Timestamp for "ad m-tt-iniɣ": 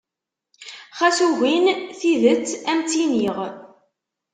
2.71-3.37